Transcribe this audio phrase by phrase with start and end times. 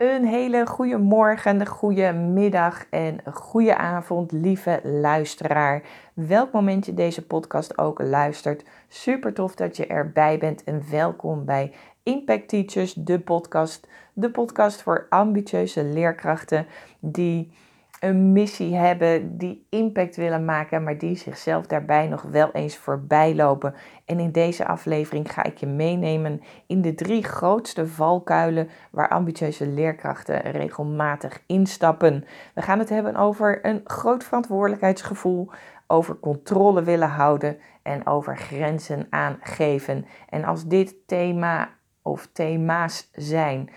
[0.00, 5.82] Een hele goede morgen, goede middag en goede avond, lieve luisteraar.
[6.14, 8.64] Welk moment je deze podcast ook luistert.
[8.88, 13.88] Super tof dat je erbij bent en welkom bij Impact Teachers, de podcast.
[14.12, 16.66] De podcast voor ambitieuze leerkrachten
[17.00, 17.52] die
[18.00, 23.34] een missie hebben, die impact willen maken, maar die zichzelf daarbij nog wel eens voorbij
[23.34, 23.74] lopen.
[24.04, 29.66] En in deze aflevering ga ik je meenemen in de drie grootste valkuilen waar ambitieuze
[29.66, 32.24] leerkrachten regelmatig instappen.
[32.54, 35.50] We gaan het hebben over een groot verantwoordelijkheidsgevoel,
[35.86, 40.06] over controle willen houden en over grenzen aangeven.
[40.28, 41.68] En als dit thema
[42.02, 43.70] of thema's zijn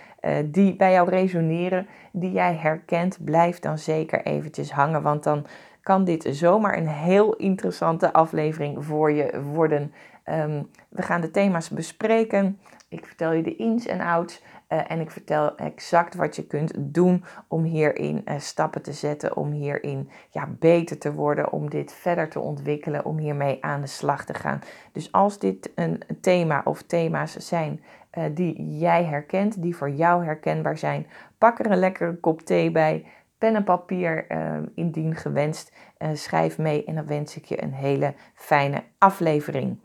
[0.44, 5.02] die bij jou resoneren, die jij herkent, blijf dan zeker eventjes hangen.
[5.02, 5.46] Want dan
[5.82, 9.92] kan dit zomaar een heel interessante aflevering voor je worden.
[10.24, 12.58] Um, we gaan de thema's bespreken.
[12.88, 14.42] Ik vertel je de ins en outs.
[14.68, 19.36] Uh, en ik vertel exact wat je kunt doen om hierin uh, stappen te zetten,
[19.36, 23.86] om hierin ja, beter te worden, om dit verder te ontwikkelen, om hiermee aan de
[23.86, 24.60] slag te gaan.
[24.92, 27.80] Dus als dit een thema of thema's zijn
[28.18, 31.06] uh, die jij herkent, die voor jou herkenbaar zijn.
[31.38, 33.06] Pak er een lekkere kop thee bij,
[33.38, 35.72] pen en papier uh, indien gewenst.
[36.12, 39.78] Schrijf mee en dan wens ik je een hele fijne aflevering.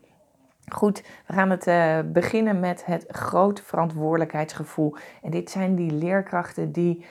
[0.72, 4.94] Goed, we gaan het beginnen met het grote verantwoordelijkheidsgevoel.
[5.22, 7.04] En dit zijn die leerkrachten die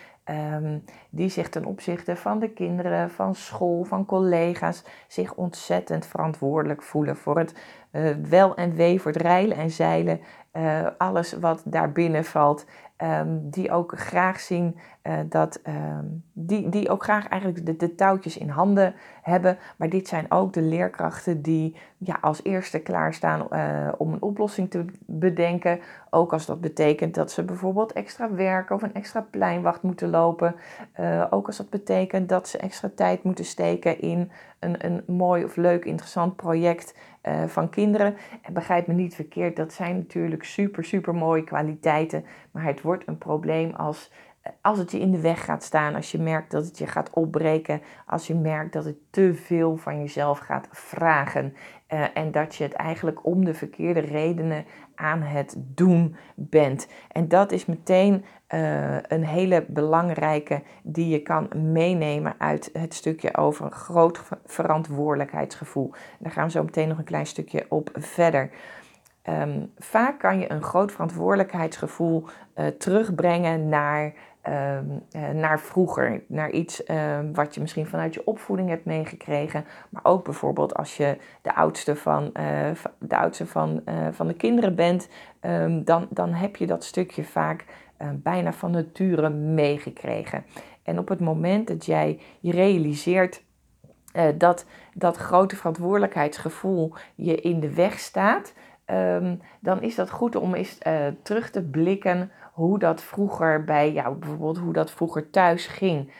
[0.53, 6.83] Um, die zich ten opzichte van de kinderen, van school, van collega's, zich ontzettend verantwoordelijk
[6.83, 7.53] voelen voor het
[8.29, 10.19] wel en wee, voor het rijlen en zeilen
[10.53, 12.65] uh, alles wat daarbinnen valt.
[13.03, 17.95] Um, die ook graag zien uh, dat, um, die, die ook graag eigenlijk de, de,
[17.95, 19.57] touwtjes in handen hebben.
[19.77, 24.69] Maar dit zijn ook de leerkrachten die ja, als eerste klaarstaan uh, om een oplossing
[24.69, 25.79] te bedenken.
[26.09, 30.55] Ook als dat betekent dat ze bijvoorbeeld extra werken of een extra pleinwacht moeten lopen.
[31.29, 35.55] ook als dat betekent dat ze extra tijd moeten steken in een, een mooi of
[35.55, 36.93] leuk interessant project
[37.23, 38.15] uh, van kinderen.
[38.41, 42.25] En begrijp me niet verkeerd, dat zijn natuurlijk super, super mooie kwaliteiten.
[42.51, 45.95] Maar het wordt een probleem als, eh, als het je in de weg gaat staan,
[45.95, 49.77] als je merkt dat het je gaat opbreken, als je merkt dat het te veel
[49.77, 51.53] van jezelf gaat vragen.
[51.93, 54.65] Uh, en dat je het eigenlijk om de verkeerde redenen
[54.95, 56.87] aan het doen bent.
[57.11, 63.37] En dat is meteen uh, een hele belangrijke die je kan meenemen uit het stukje
[63.37, 65.93] over een groot verantwoordelijkheidsgevoel.
[66.19, 68.49] Daar gaan we zo meteen nog een klein stukje op verder.
[69.29, 74.13] Um, vaak kan je een groot verantwoordelijkheidsgevoel uh, terugbrengen naar
[75.33, 80.23] naar vroeger, naar iets um, wat je misschien vanuit je opvoeding hebt meegekregen, maar ook
[80.23, 85.09] bijvoorbeeld als je de oudste van, uh, de, oudste van, uh, van de kinderen bent,
[85.41, 87.65] um, dan, dan heb je dat stukje vaak
[88.13, 90.45] bijna van nature meegekregen.
[90.83, 93.43] En op het moment dat jij je realiseert
[94.37, 98.53] dat dat grote verantwoordelijkheidsgevoel je in de weg staat,
[99.59, 100.77] dan is dat goed om eens
[101.23, 106.11] terug te blikken hoe dat vroeger bij jou, bijvoorbeeld hoe dat vroeger thuis ging.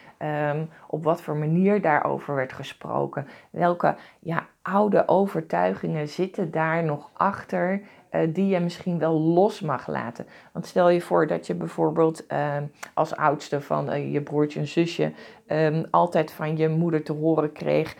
[0.51, 3.27] Um, op wat voor manier daarover werd gesproken.
[3.49, 9.87] Welke ja, oude overtuigingen zitten daar nog achter uh, die je misschien wel los mag
[9.87, 10.25] laten.
[10.53, 12.55] Want stel je voor dat je bijvoorbeeld uh,
[12.93, 15.11] als oudste van uh, je broertje en zusje
[15.47, 17.95] um, altijd van je moeder te horen kreeg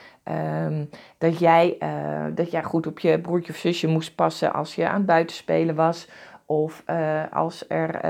[1.18, 4.88] dat, jij, eh, dat jij goed op je broertje of zusje moest passen als je
[4.88, 6.08] aan het buitenspelen was.
[6.52, 8.06] Of uh, als er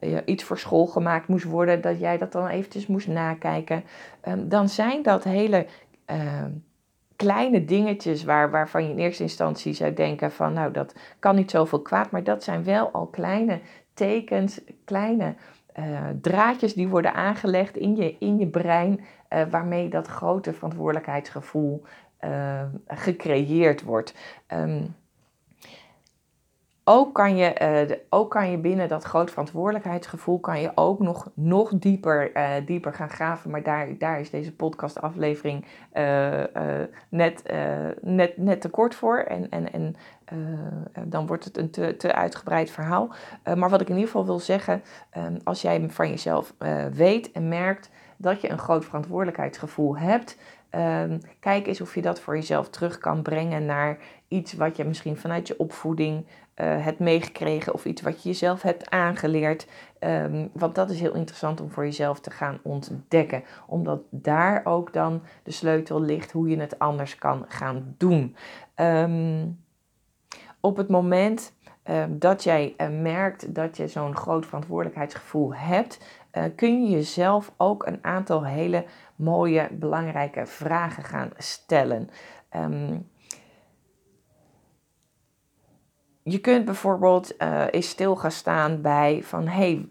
[0.00, 3.84] uh, iets voor school gemaakt moest worden, dat jij dat dan eventjes moest nakijken.
[4.28, 5.66] Um, dan zijn dat hele
[6.10, 6.44] uh,
[7.16, 11.50] kleine dingetjes waar, waarvan je in eerste instantie zou denken van nou dat kan niet
[11.50, 12.10] zoveel kwaad.
[12.10, 13.60] Maar dat zijn wel al kleine
[13.94, 15.34] tekens, kleine
[15.72, 19.00] eh, draadjes die worden aangelegd in je, in je brein.
[19.50, 21.82] waarmee dat grote verantwoordelijkheidsgevoel
[22.86, 24.14] gecreëerd wordt.
[24.48, 24.94] Um,
[26.84, 31.30] ook kan, je, uh, ook kan je binnen dat groot verantwoordelijkheidsgevoel kan je ook nog,
[31.34, 33.50] nog dieper, uh, dieper gaan graven.
[33.50, 35.64] Maar daar, daar is deze podcastaflevering
[35.94, 36.40] uh,
[37.08, 37.52] net,
[38.00, 39.18] net, net te kort voor.
[39.18, 39.96] En, en, en
[41.08, 43.14] dan wordt het een te, te uitgebreid verhaal.
[43.56, 44.82] maar wat ik in ieder geval wil zeggen,
[45.16, 46.54] um, als jij van jezelf
[46.92, 50.38] weet en merkt dat je een groot verantwoordelijkheidsgevoel hebt.
[50.74, 53.98] Um, kijk eens of je dat voor jezelf terug kan brengen naar
[54.28, 56.26] iets wat je misschien vanuit je opvoeding
[56.56, 59.66] uh, hebt meegekregen of iets wat je jezelf hebt aangeleerd.
[60.00, 63.44] Um, want dat is heel interessant om voor jezelf te gaan ontdekken.
[63.66, 68.36] Omdat daar ook dan de sleutel ligt hoe je het anders kan gaan doen.
[68.76, 69.60] Um,
[70.60, 75.98] op het moment ehm, dat jij eh, merkt dat je zo'n groot verantwoordelijkheidsgevoel hebt,
[76.32, 78.84] uh, kun je jezelf ook een aantal hele
[79.16, 82.08] mooie, belangrijke vragen gaan stellen.
[86.22, 87.34] Je kunt bijvoorbeeld
[87.70, 89.88] eens stil gaan staan bij van hey,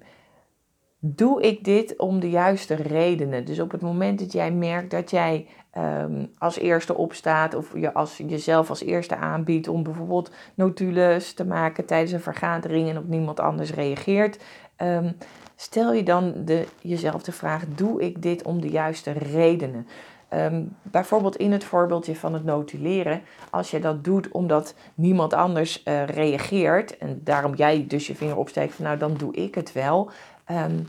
[0.99, 3.45] doe ik dit om de juiste redenen?
[3.45, 5.47] Dus op het moment dat jij merkt dat jij
[5.77, 11.45] um, als eerste opstaat of je als, jezelf als eerste aanbiedt om bijvoorbeeld notules te
[11.45, 14.43] maken tijdens een vergadering en op niemand anders reageert,
[14.77, 15.17] um,
[15.55, 19.87] stel je dan de, jezelf de vraag: doe ik dit om de juiste redenen?
[20.33, 25.83] Um, bijvoorbeeld in het voorbeeldje van het notuleren, als je dat doet omdat niemand anders
[25.85, 29.73] uh, reageert en daarom jij dus je vinger opsteekt van nou dan doe ik het
[29.73, 30.09] wel,
[30.51, 30.87] um,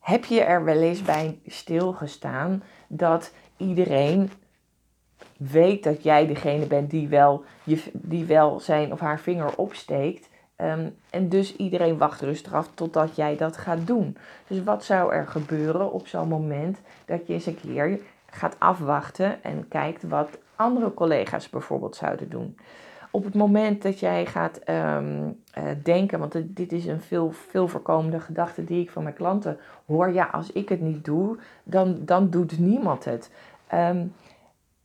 [0.00, 4.30] heb je er wel eens bij stilgestaan dat iedereen
[5.36, 10.28] weet dat jij degene bent die wel, je, die wel zijn of haar vinger opsteekt.
[10.56, 14.16] Um, en dus iedereen wacht rustig af totdat jij dat gaat doen.
[14.48, 17.98] Dus wat zou er gebeuren op zo'n moment dat je eens een keer
[18.34, 22.56] gaat afwachten en kijkt wat andere collega's bijvoorbeeld zouden doen.
[23.10, 27.68] Op het moment dat jij gaat um, uh, denken, want dit is een veel, veel
[27.68, 30.12] voorkomende gedachte die ik van mijn klanten hoor.
[30.12, 33.30] Ja, als ik het niet doe, dan, dan doet niemand het.
[33.74, 34.14] Um,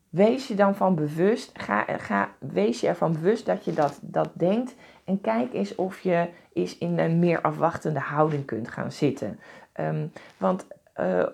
[0.10, 4.30] wees je dan van bewust, ga, ga, wees je ervan bewust dat je dat, dat
[4.34, 4.76] denkt.
[5.04, 9.40] En kijk eens of je eens in een meer afwachtende houding kunt gaan zitten.
[9.80, 10.68] Um, want
[11.00, 11.26] uh,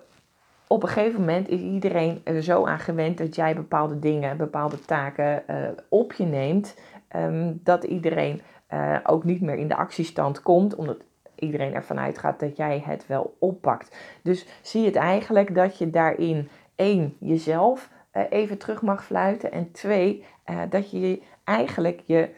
[0.68, 4.80] op een gegeven moment is iedereen er zo aan gewend dat jij bepaalde dingen, bepaalde
[4.80, 6.78] taken uh, op je neemt.
[7.16, 8.40] Um, dat iedereen
[8.74, 10.96] uh, ook niet meer in de actiestand komt, omdat
[11.34, 13.96] iedereen ervan uitgaat dat jij het wel oppakt.
[14.22, 19.72] Dus zie het eigenlijk dat je daarin één jezelf uh, even terug mag fluiten en
[19.72, 20.24] twee
[20.68, 22.28] dat je eigenlijk je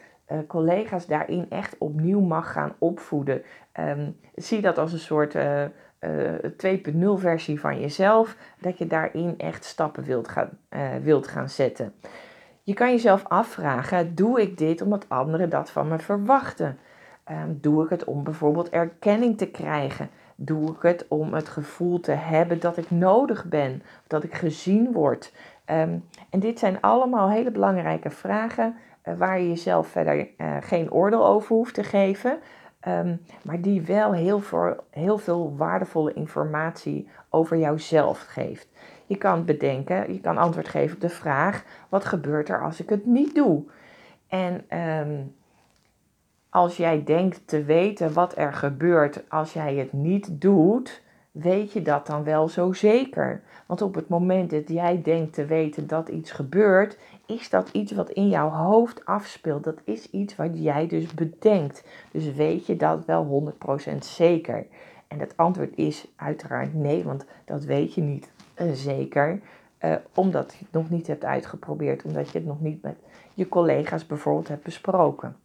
[0.47, 3.41] collega's daarin echt opnieuw mag gaan opvoeden.
[3.79, 5.63] Um, zie dat als een soort eh,
[6.05, 6.09] 2.0
[7.15, 11.93] versie van jezelf, dat je daarin echt stappen wilt gaan, uh, wilt gaan zetten.
[12.63, 16.77] Je kan jezelf afvragen, doe ik dit omdat anderen dat van me verwachten?
[17.31, 20.09] Um, doe ik het om bijvoorbeeld erkenning te krijgen?
[20.35, 24.91] Doe ik het om het gevoel te hebben dat ik nodig ben, dat ik gezien
[24.91, 25.33] word?
[25.65, 30.27] Um, en dit zijn allemaal hele belangrijke vragen uh, waar je jezelf verder
[30.59, 32.39] geen oordeel over hoeft te geven,
[32.87, 38.67] Um, maar die wel heel veel, heel veel waardevolle informatie over jouzelf geeft.
[39.05, 42.89] Je kan bedenken, je kan antwoord geven op de vraag: wat gebeurt er als ik
[42.89, 43.63] het niet doe?
[44.27, 45.35] En um,
[46.49, 51.81] als jij denkt te weten wat er gebeurt als jij het niet doet, weet je
[51.81, 53.41] dat dan wel zo zeker?
[53.65, 56.97] Want op het moment dat jij denkt te weten dat iets gebeurt,
[57.29, 59.63] is dat iets wat in jouw hoofd afspeelt.
[59.63, 61.83] Dat is iets wat jij dus bedenkt.
[62.11, 63.53] Dus weet je dat wel
[63.93, 64.67] 100% zeker?
[65.07, 68.31] En het antwoord is uiteraard nee, want dat weet je niet
[68.61, 69.41] uh, zeker.
[69.79, 72.95] Uh, omdat je het nog niet hebt uitgeprobeerd, omdat je het nog niet met
[73.33, 75.35] je collega's bijvoorbeeld hebt besproken.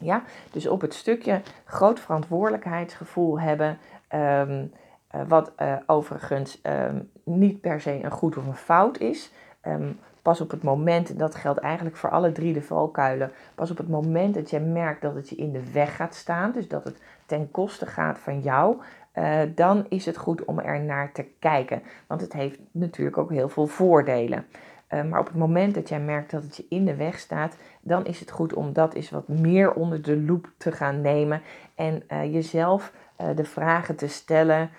[0.00, 3.78] Ja, dus op het stukje groot verantwoordelijkheidsgevoel hebben,
[4.14, 4.72] um,
[5.14, 5.52] uh, wat
[5.86, 9.32] overigens um, niet per se een goed of een fout is.
[9.66, 13.70] Um, Pas op het moment, en dat geldt eigenlijk voor alle drie de valkuilen, pas
[13.70, 16.68] op het moment dat je merkt dat het je in de weg gaat staan, dus
[16.68, 18.76] dat het ten koste gaat van jou,
[19.14, 21.82] uh, dan is het goed om er naar te kijken.
[22.06, 24.46] Want het heeft natuurlijk ook heel veel voordelen.
[24.90, 27.56] Uh, maar op het moment dat jij merkt dat het je in de weg staat,
[27.80, 31.42] dan is het goed om dat eens wat meer onder de loep te gaan nemen
[31.74, 32.92] en uh, jezelf
[33.34, 34.70] de vragen te stellen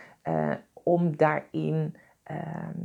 [0.74, 2.78] om daarin ehm,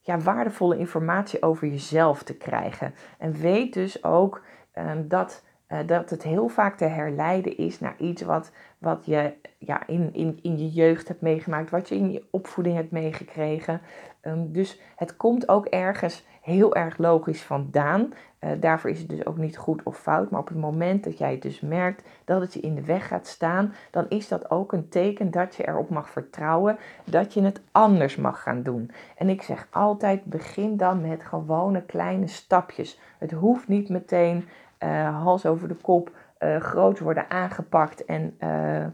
[0.00, 2.94] ja, waardevolle informatie over jezelf te krijgen.
[3.18, 7.94] En weet dus ook um, dat, uh, dat het heel vaak te herleiden is naar
[7.98, 12.12] iets wat, wat je ja, in, in, in je jeugd hebt meegemaakt, wat je in
[12.12, 13.80] je opvoeding hebt meegekregen.
[14.22, 18.12] Um, dus het komt ook ergens heel erg logisch vandaan.
[18.40, 20.30] Uh, daarvoor is het dus ook niet goed of fout.
[20.30, 23.26] Maar op het moment dat jij dus merkt dat het je in de weg gaat
[23.26, 27.60] staan, dan is dat ook een teken dat je erop mag vertrouwen dat je het
[27.72, 28.90] anders mag gaan doen.
[29.16, 33.00] En ik zeg altijd: begin dan met gewone kleine stapjes.
[33.18, 34.48] Het hoeft niet meteen
[34.84, 38.34] uh, hals over de kop uh, groot worden aangepakt en.
[38.38, 38.88] Ehm,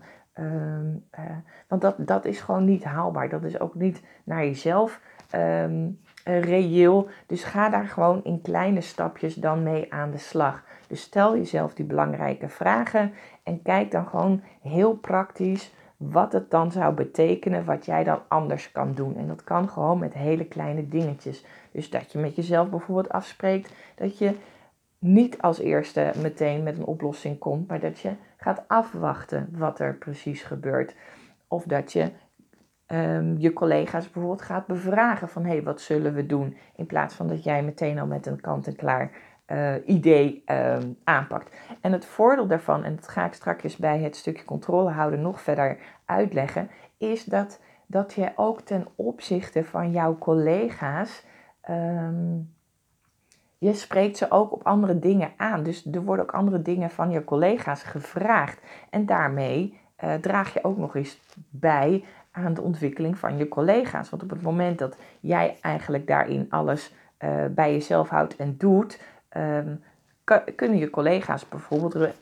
[1.69, 3.28] want dat, dat is gewoon niet haalbaar.
[3.28, 5.00] Dat is ook niet naar jezelf
[5.35, 7.09] um, reëel.
[7.26, 10.64] Dus ga daar gewoon in kleine stapjes dan mee aan de slag.
[10.87, 13.12] Dus stel jezelf die belangrijke vragen
[13.43, 18.73] en kijk dan gewoon heel praktisch wat het dan zou betekenen wat jij dan anders
[18.73, 19.16] kan doen.
[19.16, 21.45] En dat kan gewoon met hele kleine dingetjes.
[21.73, 24.35] Dus dat je met jezelf bijvoorbeeld afspreekt dat je
[24.99, 29.97] niet als eerste meteen met een oplossing komt, maar dat je gaat afwachten wat er
[29.97, 30.95] precies gebeurt.
[31.49, 32.11] Of dat je
[32.87, 36.57] um, je collega's bijvoorbeeld gaat bevragen van hé, hey, wat zullen we doen?
[36.76, 39.11] In plaats van dat jij meteen al met een kant-en-klaar
[39.47, 41.57] uh, idee um, aanpakt.
[41.81, 45.41] En het voordeel daarvan, en dat ga ik straks bij het stukje controle houden nog
[45.41, 51.25] verder uitleggen, is dat, dat je ook ten opzichte van jouw collega's
[51.71, 52.56] um,
[53.67, 55.63] je spreekt ze ook op andere dingen aan.
[55.63, 58.61] Dus er worden ook andere dingen van je collega's gevraagd.
[58.91, 61.21] En daarmee uh, draag je ook nog eens
[61.51, 64.11] bij aan de ontwikkeling van je collega's.
[64.11, 69.01] Want op het moment dat jij eigenlijk daarin alles uh, bij jezelf houdt en doet,
[69.37, 69.83] um,
[70.57, 72.15] kunnen je collega's bijvoorbeeld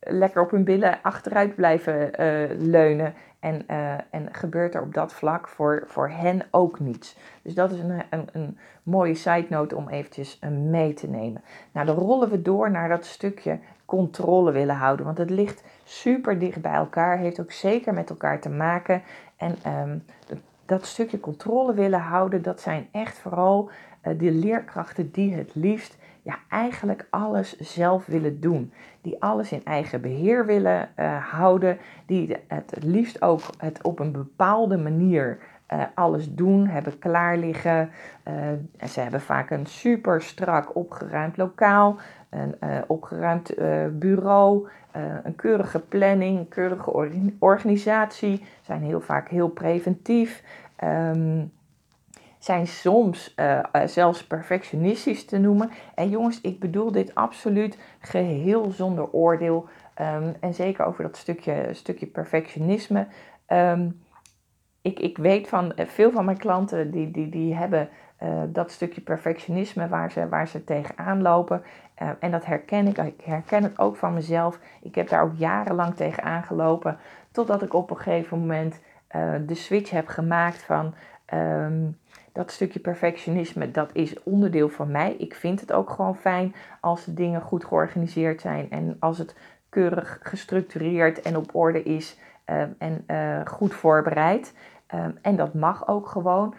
[0.00, 3.14] lekker op hun billen achteruit blijven uh, leunen.
[3.40, 7.16] En, uh, en gebeurt er op dat vlak voor, voor hen ook niets.
[7.42, 11.42] Dus dat is een, een, een mooie side note om eventjes mee te nemen.
[11.72, 15.06] Nou, dan rollen we door naar dat stukje controle willen houden.
[15.06, 19.02] Want het ligt super dicht bij elkaar, heeft ook zeker met elkaar te maken.
[19.36, 20.04] En um,
[20.66, 23.70] dat stukje controle willen houden, dat zijn echt vooral
[24.02, 28.72] uh, de leerkrachten die het liefst ja, eigenlijk alles zelf willen doen.
[29.06, 31.78] Die alles in eigen beheer willen uh, houden.
[32.06, 35.38] Die het liefst ook het op een bepaalde manier
[35.72, 37.90] uh, alles doen, hebben klaar liggen.
[38.28, 41.96] Uh, ze hebben vaak een super strak opgeruimd lokaal,
[42.30, 42.54] een
[42.86, 43.54] opgeruimd
[43.98, 44.68] bureau,
[45.22, 46.92] een keurige planning, een keurige
[47.38, 48.44] organisatie.
[48.62, 50.42] Zijn heel vaak heel preventief.
[50.84, 51.52] Um,
[52.46, 55.70] zijn soms uh, zelfs perfectionistisch te noemen.
[55.94, 59.68] En jongens, ik bedoel dit absoluut geheel zonder oordeel.
[60.00, 63.06] Um, en zeker over dat stukje, stukje perfectionisme.
[63.48, 64.00] Um,
[64.82, 67.88] ik, ik weet van eh, veel van mijn klanten die, die, die hebben
[68.48, 71.62] dat stukje perfectionisme waar ze, waar ze tegenaan lopen.
[72.20, 72.98] En dat herken ik.
[72.98, 74.58] Ik herken het ook van mezelf.
[74.82, 76.98] Ik heb daar ook jarenlang tegen aangelopen.
[77.30, 78.80] Totdat ik op een gegeven moment
[79.46, 80.94] de switch heb gemaakt van.
[81.34, 81.98] Um,
[82.36, 85.14] dat stukje perfectionisme, dat is onderdeel van mij.
[85.18, 89.36] Ik vind het ook gewoon fijn als de dingen goed georganiseerd zijn en als het
[89.68, 94.54] keurig gestructureerd en op orde is uh, en uh, goed voorbereid.
[94.94, 96.54] Um, en dat mag ook gewoon.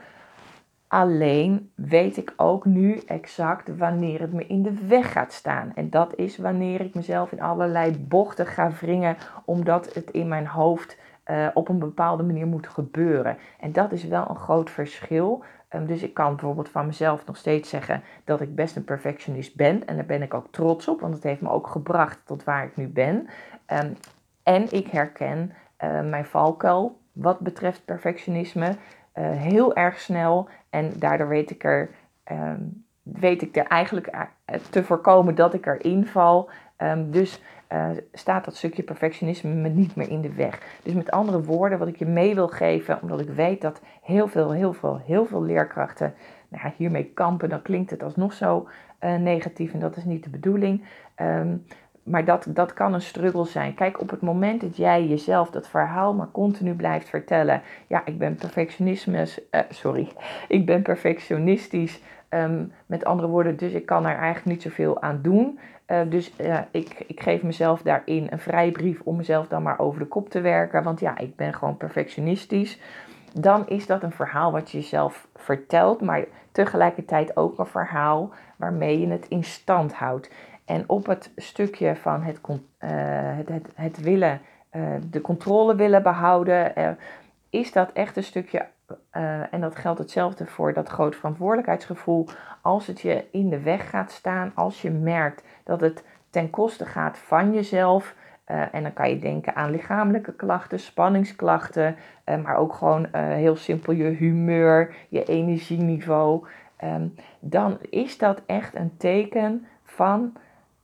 [0.88, 5.72] Alleen weet ik ook nu exact wanneer het me in de weg gaat staan.
[5.76, 10.48] En dat is wanneer ik mezelf in allerlei bochten ga wringen, omdat het in mijn
[10.48, 10.98] hoofd
[11.32, 13.38] uh, op een bepaalde manier moet gebeuren.
[13.60, 15.44] En dat is wel een groot verschil.
[15.76, 19.56] Um, dus ik kan bijvoorbeeld van mezelf nog steeds zeggen dat ik best een perfectionist
[19.56, 19.88] ben.
[19.88, 22.66] En daar ben ik ook trots op, want het heeft me ook gebracht tot waar
[22.66, 23.28] ik nu ben.
[23.74, 23.98] Um,
[24.44, 28.76] en ik herken uh, mijn valkuil wat betreft perfectionisme uh,
[29.32, 30.50] heel erg snel.
[30.70, 31.90] En daardoor weet ik er,
[32.32, 34.28] um, weet ik er eigenlijk
[34.70, 36.50] te voorkomen dat ik erin val.
[37.06, 37.42] dus
[37.74, 40.62] uh, staat dat stukje perfectionisme me niet meer in de weg.
[40.84, 44.28] Dus met andere woorden, wat ik je mee wil geven, omdat ik weet dat heel
[44.28, 46.14] veel, heel veel, heel veel leerkrachten
[46.50, 48.68] nou ja, hiermee kampen, dan klinkt het alsnog zo
[49.02, 50.84] uh, negatief en dat is niet de bedoeling.
[51.22, 51.66] Um,
[52.08, 53.74] maar dat, dat kan een struggle zijn.
[53.74, 57.62] Kijk, op het moment dat jij jezelf dat verhaal maar continu blijft vertellen.
[57.88, 60.08] Ja, ik ben perfectionisme, uh, sorry,
[60.48, 62.02] ik ben perfectionistisch.
[62.30, 65.60] Um, met andere woorden, dus ik kan er eigenlijk niet zoveel aan doen.
[65.88, 66.34] Uh, dus
[66.72, 70.42] ik, ik geef mezelf daarin een vrijbrief om mezelf dan maar over de kop te
[70.42, 70.84] werken.
[70.84, 72.80] Want ja, ik ben gewoon perfectionistisch.
[73.34, 79.00] Dan is dat een verhaal wat je jezelf vertelt, maar tegelijkertijd ook een verhaal waarmee
[79.00, 80.32] je het in stand houdt.
[80.66, 82.58] En op het stukje van het, uh,
[83.38, 84.42] het, het, het, willen,
[85.10, 86.74] de controle willen behouden,
[87.50, 92.28] is dat echt een stukje uh, en dat geldt hetzelfde voor dat grote verantwoordelijkheidsgevoel.
[92.62, 96.86] Als het je in de weg gaat staan, als je merkt dat het ten koste
[96.86, 98.16] gaat van jezelf.
[98.52, 103.56] Uh, en dan kan je denken aan lichamelijke klachten, spanningsklachten, uh, maar ook gewoon heel
[103.56, 106.48] simpel je humeur, je energieniveau.
[106.84, 110.34] Um, dan is dat echt een teken van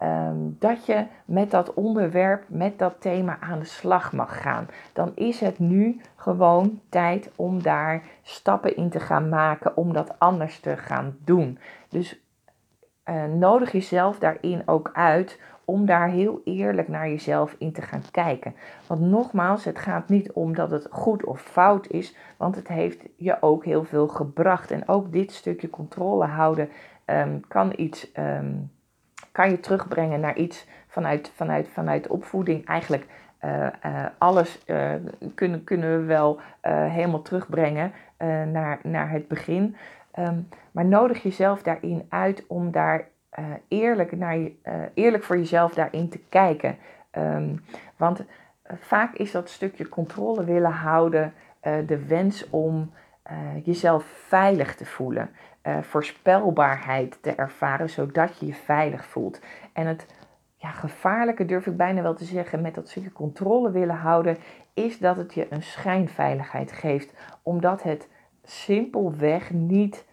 [0.01, 4.67] um, dat je met dat onderwerp, met dat thema aan de slag mag gaan.
[4.93, 10.19] Dan is het nu gewoon tijd om daar stappen in te gaan maken, om dat
[10.19, 11.59] anders te gaan doen.
[11.89, 12.21] Dus
[13.05, 18.03] uh, nodig jezelf daarin ook uit om daar heel eerlijk naar jezelf in te gaan
[18.11, 18.55] kijken.
[18.87, 23.03] Want nogmaals, het gaat niet om dat het goed of fout is, want het heeft
[23.15, 24.71] je ook heel veel gebracht.
[24.71, 26.69] En ook dit stukje controle houden
[27.05, 28.11] um, kan iets.
[28.17, 28.71] Um,
[29.33, 32.65] kan je terugbrengen naar iets vanuit, vanuit, vanuit opvoeding.
[32.65, 33.05] Eigenlijk
[33.45, 34.91] uh, uh, alles uh,
[35.35, 37.91] kunnen, kunnen we wel helemaal terugbrengen
[38.51, 39.75] naar, naar het begin.
[40.19, 43.07] Um, maar nodig jezelf daarin uit om daar
[43.67, 44.37] eerlijk, naar
[44.93, 46.77] eerlijk voor jezelf daarin te kijken.
[47.11, 47.55] Ehm,
[47.97, 48.25] want
[48.63, 51.33] vaak is dat stukje controle willen houden
[51.85, 52.93] de wens om
[53.63, 55.29] jezelf veilig te voelen.
[55.81, 59.39] Voorspelbaarheid te ervaren, zodat je je veilig voelt.
[59.73, 60.05] En het
[60.55, 64.37] ja, gevaarlijke, durf ik bijna wel te zeggen, met dat stukje controle willen houden,
[64.73, 67.13] is dat het je een schijnveiligheid geeft.
[67.41, 68.09] Omdat het
[68.43, 70.05] simpelweg niet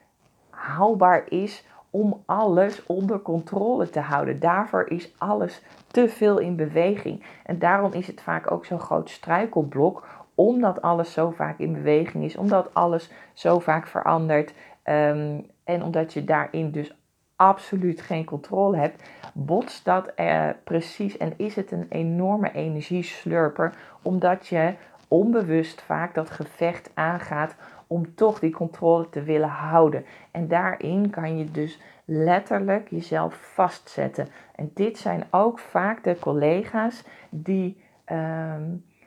[0.50, 4.40] haalbaar is om alles onder controle te houden.
[4.40, 7.25] Daarvoor is alles te veel in beweging.
[7.45, 12.25] En daarom is het vaak ook zo'n groot struikelblok, omdat alles zo vaak in beweging
[12.25, 14.52] is, omdat alles zo vaak verandert.
[14.85, 16.95] Um, en omdat je daarin dus
[17.37, 19.03] absoluut geen controle hebt,
[19.35, 24.75] botst dat uh, precies en is het een enorme energieslurper, omdat je
[25.09, 27.55] onbewust vaak dat gevecht aangaat
[27.87, 30.05] om toch die controle te willen houden.
[30.31, 34.29] En daarin kan je dus letterlijk jezelf vastzetten.
[34.55, 37.83] En dit zijn ook vaak de collega's die,
[38.13, 38.55] uh,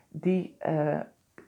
[0.10, 1.00] die, uh,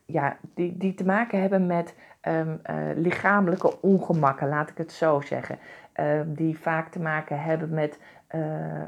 [0.05, 5.21] ja, die, die te maken hebben met um, uh, lichamelijke ongemakken, laat ik het zo
[5.21, 5.59] zeggen.
[5.93, 8.00] Ehm, die vaak te maken hebben met
[8.35, 8.81] uh,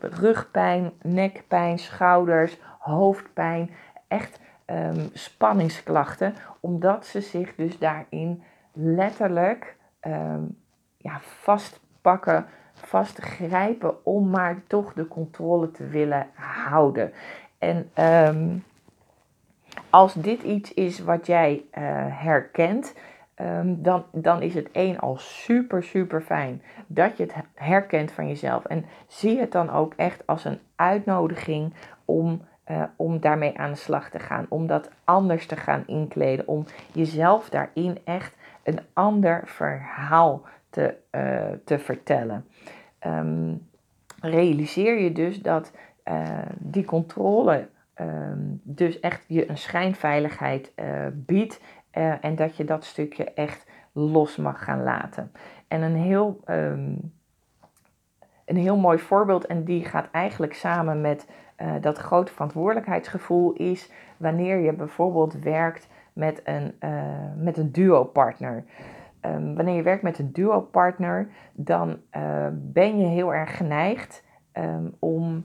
[0.00, 3.70] rugpijn, nekpijn, schouders, hoofdpijn.
[4.08, 8.42] Echt um, spanningsklachten, omdat ze zich dus daarin
[8.72, 10.56] letterlijk um,
[10.96, 17.12] ja, vastpakken, vastgrijpen om maar toch de controle te willen houden.
[17.58, 17.90] En
[19.90, 22.94] als dit iets is wat jij uh, herkent,
[23.38, 28.28] Ehm, dan, dan is het één al super, super fijn dat je het herkent van
[28.28, 28.64] jezelf.
[28.64, 33.76] En zie het dan ook echt als een uitnodiging om, uh, om daarmee aan de
[33.76, 34.46] slag te gaan.
[34.48, 36.48] Om dat anders te gaan inkleden.
[36.48, 42.44] Om jezelf daarin echt een ander verhaal te, uh, te vertellen.
[43.06, 43.68] Um,
[44.20, 45.72] realiseer je dus dat
[46.58, 47.68] die controle
[48.00, 50.72] um, dus echt je een schijnveiligheid
[51.12, 51.60] biedt
[51.92, 55.32] uh, en dat je dat stukje echt los mag gaan laten.
[55.68, 57.12] En een heel, um,
[58.44, 63.92] een heel mooi voorbeeld, en die gaat eigenlijk samen met uh, dat grote verantwoordelijkheidsgevoel, is
[64.16, 66.74] wanneer je bijvoorbeeld werkt met een,
[67.36, 68.64] met een duo-partner.
[69.22, 72.00] Um, wanneer je werkt met een duo-partner, dan
[72.52, 74.24] ben je heel erg geneigd
[74.98, 75.44] om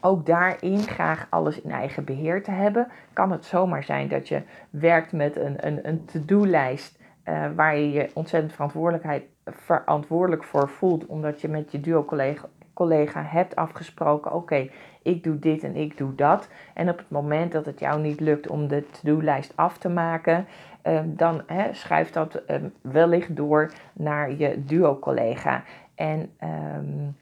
[0.00, 2.88] ook daarin graag alles in eigen beheer te hebben.
[3.12, 7.90] Kan het zomaar zijn dat je werkt met een, een, een to-do-lijst uh, waar je
[7.90, 14.68] je ontzettend verantwoordelijkheid, verantwoordelijk voor voelt, omdat je met je duo-collega collega hebt afgesproken: oké,
[15.02, 16.48] ik doe dit en ik doe dat.
[16.74, 20.46] En op het moment dat het jou niet lukt om de to-do-lijst af te maken,
[20.84, 25.62] uh, dan hè, schuift dat uh, wellicht door naar je duo-collega.
[25.94, 26.30] En
[26.76, 27.16] um,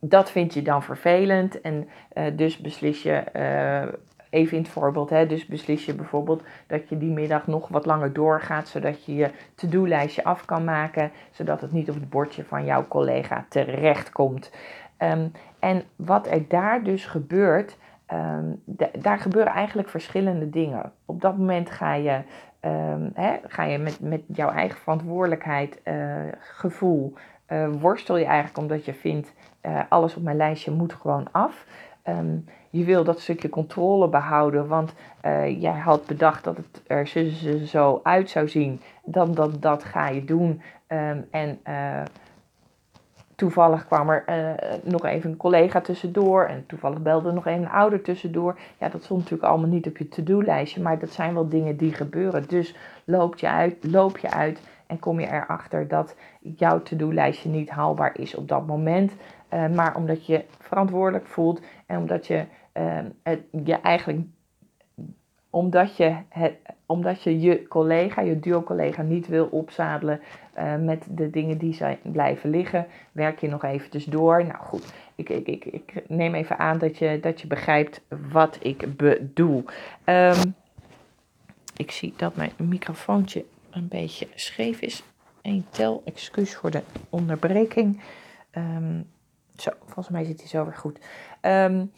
[0.00, 3.92] dat vind je dan vervelend en uh, dus beslis je, uh,
[4.30, 7.86] even in het voorbeeld, hè, dus beslis je bijvoorbeeld dat je die middag nog wat
[7.86, 12.44] langer doorgaat, zodat je je to-do-lijstje af kan maken, zodat het niet op het bordje
[12.44, 14.52] van jouw collega terechtkomt.
[14.98, 17.76] Um, en wat er daar dus gebeurt,
[18.12, 18.62] um,
[18.98, 20.92] daar gebeuren eigenlijk verschillende dingen.
[21.04, 22.20] Op dat moment ga je,
[22.60, 25.94] um, hè, ga je met, met jouw eigen verantwoordelijkheid, uh,
[26.40, 27.14] gevoel,
[27.80, 31.66] worstel je eigenlijk omdat je vindt uh, alles op mijn lijstje moet gewoon af.
[32.08, 34.94] Um, je wil dat stukje controle behouden, want
[35.24, 37.28] uh, jij had bedacht dat het er zo,
[37.64, 38.80] zo uit zou zien.
[39.04, 40.62] Dan dat, dat ga je doen.
[40.88, 42.02] Um, en uh,
[43.34, 44.24] toevallig kwam er
[44.82, 46.44] nog even een collega tussendoor.
[46.44, 48.58] En toevallig belde nog even een ouder tussendoor.
[48.78, 50.82] Ja, dat stond natuurlijk allemaal niet op je to-do-lijstje.
[50.82, 52.48] Maar dat zijn wel dingen die gebeuren.
[52.48, 57.70] Dus loop je uit, loop je uit en kom je erachter dat jouw to-do-lijstje niet
[57.70, 59.12] haalbaar is op dat moment.
[59.52, 64.26] Uh, maar omdat je verantwoordelijk voelt en omdat je uh, het, je eigenlijk
[65.50, 66.54] omdat je, het,
[66.86, 70.20] omdat je je collega, je duo-collega niet wil opzadelen
[70.58, 74.44] uh, met de dingen die zijn blijven liggen, werk je nog eventjes door.
[74.44, 78.58] Nou goed, ik, ik, ik, ik neem even aan dat je, dat je begrijpt wat
[78.62, 79.64] ik bedoel.
[80.04, 80.54] Um,
[81.76, 85.02] ik zie dat mijn microfoontje een beetje scheef is.
[85.42, 88.02] Eén tel, excuus voor de onderbreking.
[88.52, 89.06] Um,
[89.60, 91.00] zo, volgens mij zit hij zo weer goed.
[91.42, 91.92] Um,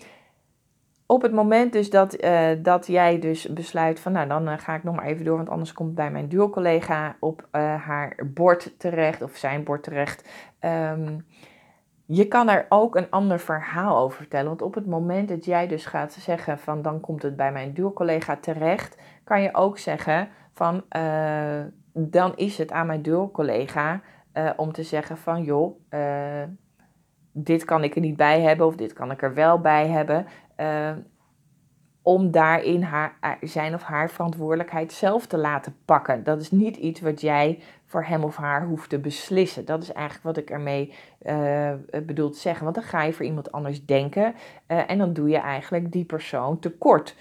[1.07, 4.75] op het moment dus dat, uh, dat jij dus besluit van nou dan uh, ga
[4.75, 8.79] ik nog maar even door, want anders komt bij mijn duo-collega op uh, haar bord
[8.79, 10.29] terecht of zijn bord terecht.
[10.61, 11.27] Um,
[12.07, 14.49] je kan er ook een ander verhaal over vertellen.
[14.49, 17.73] Want op het moment dat jij dus gaat zeggen van dan komt het bij mijn
[17.73, 20.85] duo-collega terecht, kan je ook zeggen van
[21.92, 24.01] dan is het aan mijn duo-collega
[24.33, 25.81] eh, om te zeggen van joh,
[27.33, 30.27] dit kan ik er niet bij hebben of dit kan ik er wel bij hebben.
[30.61, 30.90] Uh,
[32.03, 36.25] om daarin haar, zijn of haar verantwoordelijkheid zelf te laten pakken.
[36.25, 39.64] Dat is niet iets wat jij voor hem of haar hoeft te beslissen.
[39.64, 41.71] Dat is eigenlijk wat ik ermee uh,
[42.07, 42.64] bedoel zeggen.
[42.64, 44.35] Want dan ga je voor iemand anders denken
[44.66, 47.16] en dan doe je eigenlijk die persoon tekort.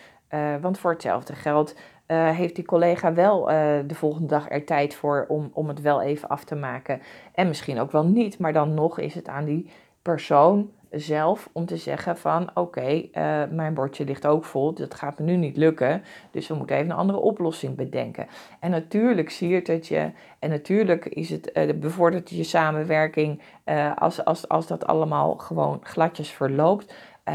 [0.62, 1.76] Want voor hetzelfde geld
[2.08, 3.46] heeft die collega wel
[3.88, 7.02] de volgende dag er tijd voor om, om het wel even af te maken.
[7.34, 9.70] En misschien ook wel niet, maar dan nog is het aan die
[10.02, 15.20] persoon zelf om te zeggen van oké, eh, mijn bordje ligt ook vol, dat gaat
[15.20, 18.28] me nu niet lukken, dus we moeten even een andere oplossing bedenken.
[18.60, 24.26] En natuurlijk je het je, en natuurlijk is het, uh, bevordert je samenwerking uh, als,
[24.26, 26.94] als, als dat allemaal gewoon gladjes verloopt.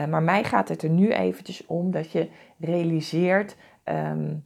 [0.09, 4.45] maar mij gaat het er nu eventjes om dat je realiseert um,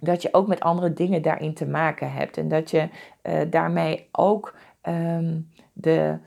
[0.00, 2.88] dat je ook met andere dingen daarin te maken hebt en dat je
[3.50, 6.18] daarmee ook um, de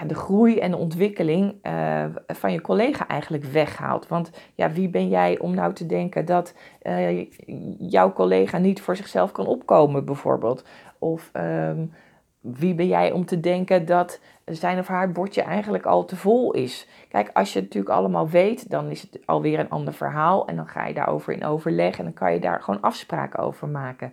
[0.00, 4.08] ja, de groei en de ontwikkeling uh, van je collega eigenlijk weghaalt.
[4.08, 7.26] Want ja, wie ben jij om nou te denken dat uh,
[7.78, 10.64] jouw collega niet voor zichzelf kan opkomen, bijvoorbeeld?
[10.98, 11.92] Of um,
[12.40, 16.52] wie ben jij om te denken dat zijn of haar bordje eigenlijk al te vol
[16.52, 16.88] is?
[17.08, 20.46] Kijk, als je het natuurlijk allemaal weet, dan is het alweer een ander verhaal.
[20.46, 23.68] En dan ga je daarover in overleg en dan kan je daar gewoon afspraken over
[23.68, 24.12] maken.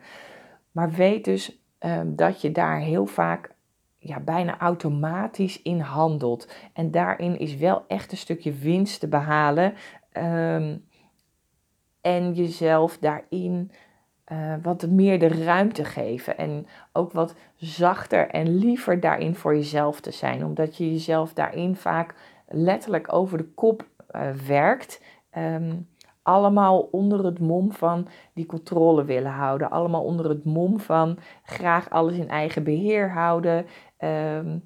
[0.72, 3.53] Maar weet dus um, dat je daar heel vaak
[4.04, 6.54] ja, bijna automatisch in handelt.
[6.74, 9.74] En daarin is wel echt een stukje winst te behalen.
[10.18, 10.86] Um,
[12.02, 13.72] en jezelf daarin
[14.32, 16.38] uh, wat meer de ruimte geven.
[16.38, 20.46] En ook wat zachter en liever daarin voor jezelf te zijn.
[20.46, 22.16] Omdat je jezelf daarin vaak
[22.48, 25.02] letterlijk over de kop uh, werkt.
[25.38, 25.88] Um,
[26.24, 29.70] allemaal onder het mom van die controle willen houden.
[29.70, 33.66] Allemaal onder het mom van graag alles in eigen beheer houden.
[34.04, 34.64] Um,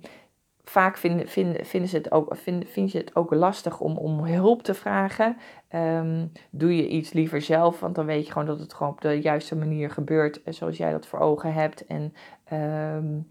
[0.70, 4.24] vaak vinden, vinden, vinden ze het ook, vinden, vind je het ook lastig om, om
[4.24, 5.38] hulp te vragen.
[5.76, 9.02] Um, doe je iets liever zelf, want dan weet je gewoon dat het gewoon op
[9.02, 11.86] de juiste manier gebeurt eh, zoals jij dat voor ogen hebt.
[11.86, 12.14] En,
[12.54, 13.28] um,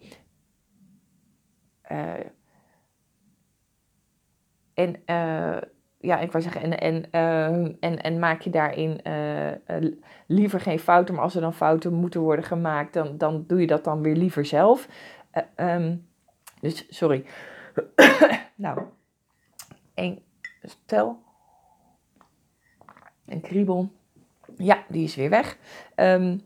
[1.90, 2.12] uh,
[4.75, 5.61] en uh,
[5.99, 9.01] ja, ik wou zeggen, en, en, en, en maak je daarin
[10.27, 13.66] liever geen fouten, maar als er dan fouten moeten worden gemaakt, dan, dan doe je
[13.66, 14.88] dat dan weer liever zelf.
[15.57, 16.09] Um,
[16.61, 17.25] dus, sorry.
[18.55, 18.83] nou,
[19.94, 20.22] een
[20.62, 21.18] stel.
[23.27, 23.90] Een kriebel.
[24.57, 25.59] Ja, die is weer weg.
[25.96, 26.40] Um,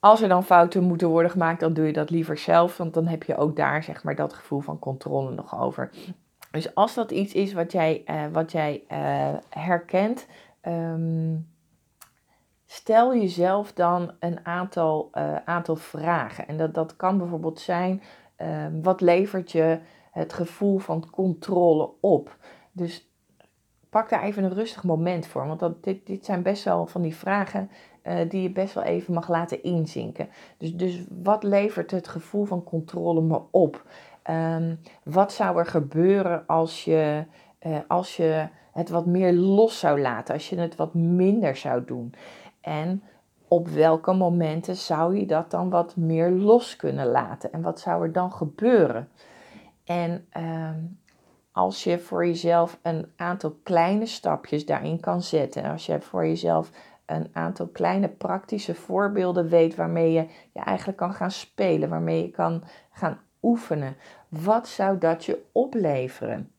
[0.00, 2.76] als er dan fouten moeten worden gemaakt, dan doe je dat liever zelf.
[2.76, 5.90] Want dan heb je ook daar zeg maar dat gevoel van controle nog over.
[6.50, 10.26] Dus als dat iets is wat jij, uh, wat jij uh, herkent,
[10.62, 11.53] um,
[12.74, 16.48] stel jezelf dan een aantal, uh, aantal vragen.
[16.48, 18.02] En dat, dat kan bijvoorbeeld zijn,
[18.82, 19.78] wat levert je
[20.10, 22.36] het gevoel van controle op?
[22.72, 23.08] Dus
[23.90, 25.46] pak daar even een rustig moment voor.
[25.46, 27.70] Want dat, dit, dit zijn best wel van die vragen
[28.28, 30.28] die je best wel even mag laten inzinken.
[30.58, 33.82] Dus, dus wat levert het gevoel van controle me op?
[34.30, 37.24] Um, wat zou er gebeuren als je,
[37.66, 41.84] uh, als je het wat meer los zou laten, als je het wat minder zou
[41.84, 42.14] doen?
[42.64, 43.02] En
[43.48, 47.52] op welke momenten zou je dat dan wat meer los kunnen laten?
[47.52, 49.08] En wat zou er dan gebeuren?
[49.84, 50.98] En um,
[51.52, 56.70] als je voor jezelf een aantal kleine stapjes daarin kan zetten, als je voor jezelf
[57.06, 62.30] een aantal kleine praktische voorbeelden weet waarmee je, je eigenlijk kan gaan spelen, waarmee je
[62.30, 63.96] kan gaan oefenen.
[64.28, 66.53] Wat zou dat je opleveren?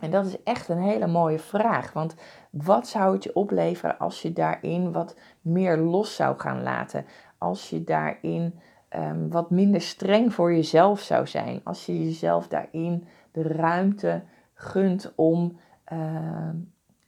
[0.00, 1.92] En dat is echt een hele mooie vraag.
[1.92, 2.14] Want
[2.50, 7.06] wat zou het je opleveren als je daarin wat meer los zou gaan laten?
[7.38, 8.58] Als je daarin
[8.96, 11.60] um, wat minder streng voor jezelf zou zijn?
[11.64, 14.22] Als je jezelf daarin de ruimte
[14.54, 15.58] gunt om
[15.92, 16.48] uh,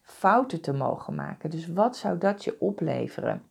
[0.03, 1.51] fouten te mogen maken?
[1.51, 3.43] Dus wat zou dat je opleveren?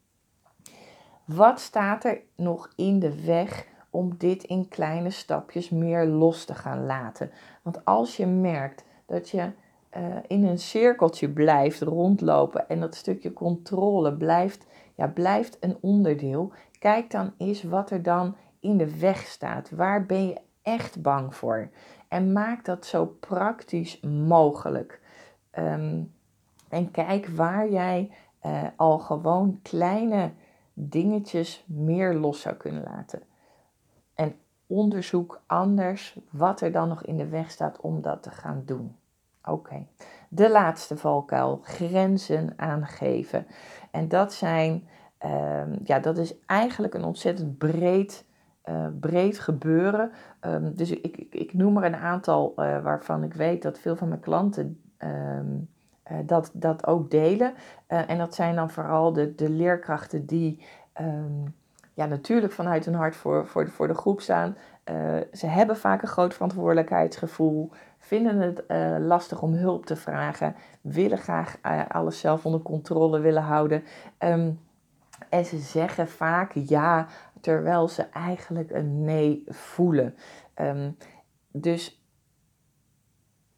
[1.25, 6.56] Wat staat er nog in de weg om dit in kleine stapjes meer los te
[6.56, 7.32] gaan laten.
[7.62, 9.52] Want als je merkt dat je
[9.97, 16.52] uh, in een cirkeltje blijft rondlopen en dat stukje controle blijft, ja, blijft een onderdeel,
[16.80, 19.69] kijk dan eens wat er dan in de weg staat.
[19.69, 21.69] Waar ben je echt bang voor?
[22.08, 25.02] En maak dat zo praktisch mogelijk.
[25.60, 26.13] Um,
[26.69, 28.12] en kijk waar jij
[28.45, 30.32] uh, al gewoon kleine
[30.74, 33.21] dingetjes meer los zou kunnen laten
[34.21, 34.36] en
[34.67, 38.95] onderzoek anders wat er dan nog in de weg staat om dat te gaan doen.
[39.51, 39.85] Oké,
[40.29, 43.45] de laatste valkuil, grenzen aangeven.
[43.91, 44.87] En dat zijn,
[45.25, 48.29] um, ja, dat is eigenlijk een ontzettend breed
[48.99, 50.11] breed gebeuren.
[50.39, 54.07] Ehm, dus ik, ik, ik, noem er een aantal waarvan ik weet dat veel van
[54.07, 55.57] mijn klanten ehm,
[56.25, 57.53] dat, dat ook delen.
[57.87, 61.45] en dat zijn dan vooral de, de leerkrachten die ehm,
[61.93, 64.58] ja, natuurlijk vanuit hun hart voor, voor, voor de groep staan.
[65.34, 71.17] ze hebben vaak een groot verantwoordelijkheidsgevoel vinden het uh, lastig om hulp te vragen, willen
[71.17, 73.84] graag uh, alles zelf onder controle willen houden.
[74.19, 74.60] Um,
[75.30, 77.08] en ze zeggen vaak ja,
[77.41, 80.15] terwijl ze eigenlijk een nee voelen.
[80.62, 80.97] Um,
[81.51, 82.04] dus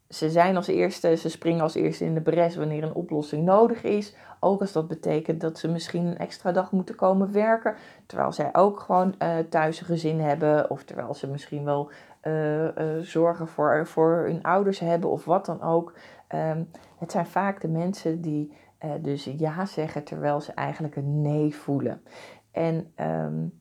[0.08, 3.82] ze zijn als eerste, ze springen als eerste in de bres wanneer een oplossing nodig
[3.82, 4.14] is.
[4.44, 7.74] Ook als dat betekent dat ze misschien een extra dag moeten komen werken.
[8.06, 10.70] Terwijl zij ook gewoon uh, thuis een gezin hebben.
[10.70, 11.90] Of terwijl ze misschien wel
[12.22, 15.94] uh, uh, zorgen voor, voor hun ouders hebben of wat dan ook.
[16.34, 18.52] Um, het zijn vaak de mensen die
[19.00, 22.02] dus ja zeggen terwijl ze eigenlijk een nee voelen.
[22.50, 23.60] En um,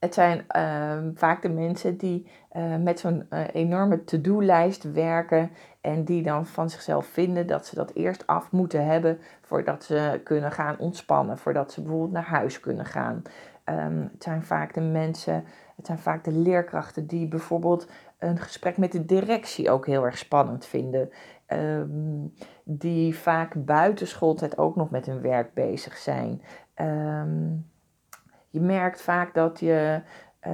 [0.00, 6.04] het zijn uh, vaak de mensen die uh, met zo'n uh, enorme to-do-lijst werken en
[6.04, 10.52] die dan van zichzelf vinden dat ze dat eerst af moeten hebben voordat ze kunnen
[10.52, 13.22] gaan ontspannen, voordat ze bijvoorbeeld naar huis kunnen gaan.
[13.64, 15.44] Um, het zijn vaak de mensen,
[15.76, 20.18] het zijn vaak de leerkrachten die bijvoorbeeld een gesprek met de directie ook heel erg
[20.18, 21.10] spannend vinden.
[21.46, 22.34] Um,
[22.64, 26.42] die vaak buitenschooltijd ook nog met hun werk bezig zijn.
[26.76, 27.69] Um,
[28.50, 30.00] je merkt vaak dat je,
[30.46, 30.52] uh,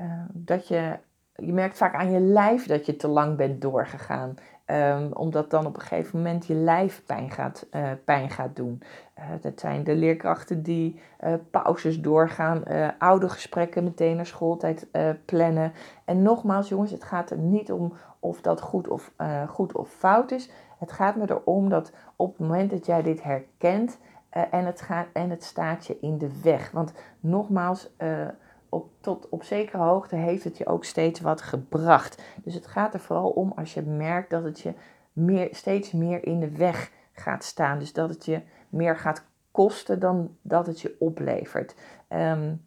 [0.00, 0.98] uh, dat je,
[1.34, 4.34] je merkt vaak aan je lijf dat je te lang bent doorgegaan.
[4.66, 8.82] Um, omdat dan op een gegeven moment je lijf pijn gaat, uh, pijn gaat doen.
[9.18, 12.62] Uh, dat zijn de leerkrachten die uh, pauzes doorgaan,
[12.98, 14.86] oude gesprekken meteen naar schooltijd
[15.24, 15.72] plannen.
[16.04, 19.12] En nogmaals, jongens, het gaat er niet om of dat goed of,
[19.48, 20.50] goed of fout is.
[20.78, 23.98] Het gaat me erom dat op het moment dat jij dit herkent,
[24.36, 26.70] uh, en, het gaat, en het staat je in de weg.
[26.70, 28.28] Want nogmaals, uh,
[28.68, 32.22] op, tot op zekere hoogte heeft het je ook steeds wat gebracht.
[32.42, 34.74] Dus het gaat er vooral om als je merkt dat het je
[35.12, 37.78] meer, steeds meer in de weg gaat staan.
[37.78, 41.74] Dus dat het je meer gaat kosten dan dat het je oplevert.
[42.08, 42.64] Um,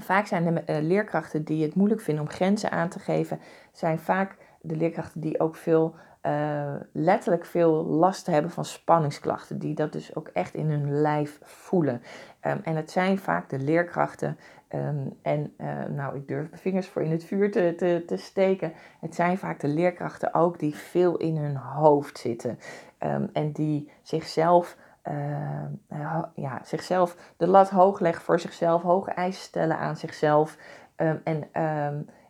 [0.00, 3.40] vaak zijn de uh, leerkrachten die het moeilijk vinden om grenzen aan te geven,
[3.72, 5.94] zijn vaak de leerkrachten die ook veel
[6.26, 11.38] uh, letterlijk veel last hebben van spanningsklachten, die dat dus ook echt in hun lijf
[11.42, 12.02] voelen.
[12.42, 14.38] Um, en het zijn vaak de leerkrachten,
[14.74, 18.16] um, en uh, nou, ik durf mijn vingers voor in het vuur te, te, te,
[18.16, 18.72] steken.
[19.00, 22.58] Het zijn vaak de leerkrachten ook die veel in hun hoofd zitten
[22.98, 24.76] um, en die zichzelf.
[25.08, 30.56] Uh, ja, zichzelf de lat hoog leggen voor zichzelf, hoge eisen stellen aan zichzelf
[30.96, 31.48] en,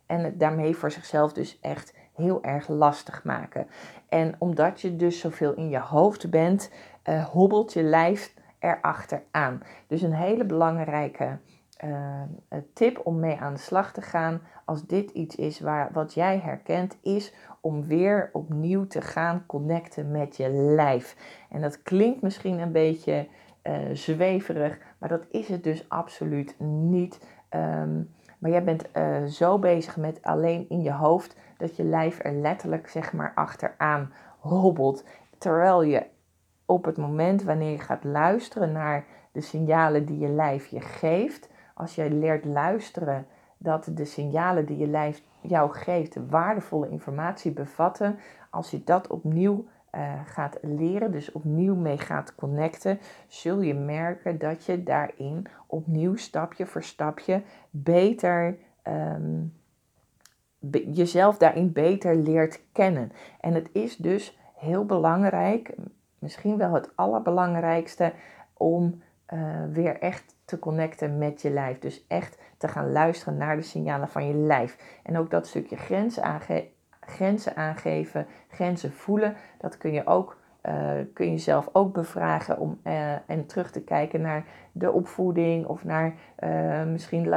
[0.06, 3.66] en daarmee voor zichzelf dus echt heel erg lastig maken.
[4.08, 6.72] En omdat je dus zoveel in je hoofd bent,
[7.04, 9.62] uh, hobbelt je lijf erachter aan.
[9.86, 11.38] Dus een hele belangrijke
[11.84, 12.22] uh,
[12.72, 16.38] tip om mee aan de slag te gaan, als dit iets is waar, wat jij
[16.38, 21.16] herkent, is om weer opnieuw te gaan connecten met je lijf.
[21.50, 23.28] En dat klinkt misschien een beetje
[23.62, 27.20] uh, zweverig, maar dat is het dus absoluut niet.
[27.50, 28.14] Um,
[28.46, 32.32] maar jij bent uh, zo bezig met alleen in je hoofd dat je lijf er
[32.32, 35.04] letterlijk zeg maar achteraan hobbelt.
[35.38, 36.06] Terwijl je
[36.66, 41.50] op het moment wanneer je gaat luisteren naar de signalen die je lijf je geeft,
[41.74, 43.26] als je leert luisteren
[43.58, 48.18] dat de signalen die je lijf jou geeft waardevolle informatie bevatten,
[48.50, 49.64] als je dat opnieuw
[49.96, 56.16] uh, gaat leren, dus opnieuw mee gaat connecten, zul je merken dat je daarin opnieuw
[56.16, 59.54] stapje voor stapje beter um,
[60.92, 63.12] jezelf daarin beter leert kennen.
[63.40, 65.74] En het is dus heel belangrijk,
[66.18, 68.12] misschien wel het allerbelangrijkste,
[68.52, 69.02] om
[69.34, 71.78] uh, weer echt te connecten met je lijf.
[71.78, 75.00] Dus echt te gaan luisteren naar de signalen van je lijf.
[75.02, 76.68] En ook dat stukje grenzen, aange
[77.06, 80.36] grenzen aangeven, grenzen voelen, dat kun je ook
[80.68, 85.66] uh, kun je zelf ook bevragen om, uh, en terug te kijken naar de opvoeding
[85.66, 87.34] of naar uh, misschien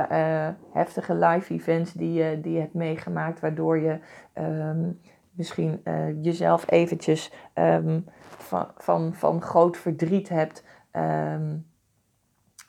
[0.72, 4.00] heftige live events die je, die je hebt meegemaakt, waardoor je
[4.34, 5.00] um,
[5.32, 5.82] misschien
[6.22, 10.64] jezelf eventjes um, van, van, van groot verdriet hebt.
[10.92, 11.66] Um,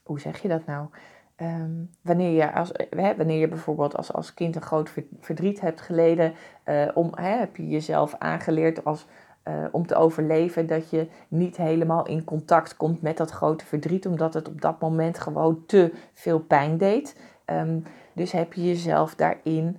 [0.03, 0.87] hoe zeg je dat nou?
[1.43, 5.81] Um, wanneer, je als, hè, wanneer je bijvoorbeeld als, als kind een groot verdriet hebt
[5.81, 6.33] geleden,
[6.65, 9.07] uh, om, hè, heb je jezelf aangeleerd als
[9.49, 14.07] uh, om te overleven, dat je niet helemaal in contact komt met dat grote verdriet,
[14.07, 17.21] omdat het op dat moment gewoon te veel pijn deed.
[17.47, 19.79] Um, dus heb je jezelf daarin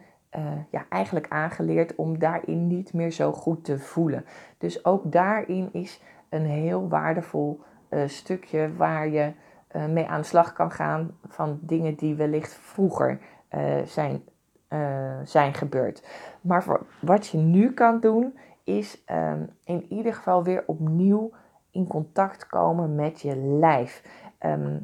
[0.69, 4.25] ja, eigenlijk aangeleerd om daarin niet meer zo goed te voelen.
[4.57, 7.59] Dus ook daarin is een heel waardevol
[8.05, 9.31] stukje waar je
[9.89, 13.19] mee aan de slag kan gaan van dingen die wellicht vroeger
[13.85, 14.23] zijn,
[15.23, 16.07] zijn gebeurd.
[16.41, 21.31] Maar wat je nu kan doen, is ehm, in ieder geval weer opnieuw
[21.71, 24.03] in contact komen met je lijf.
[24.37, 24.77] Ehm,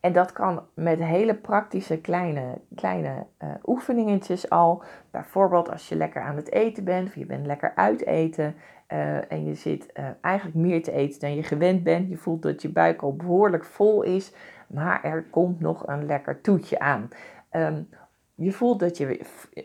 [0.00, 3.26] en dat kan met hele praktische kleine, kleine
[3.64, 4.82] oefeningetjes al.
[5.10, 8.54] Bijvoorbeeld als je lekker aan het eten bent, of je bent lekker uit eten.
[8.92, 12.08] Uh, en je zit uh, eigenlijk meer te eten dan je gewend bent.
[12.08, 14.32] Je voelt dat je buik al behoorlijk vol is,
[14.66, 17.08] maar er komt nog een lekker toetje aan.
[17.52, 17.88] Um,
[18.34, 19.20] je voelt dat je,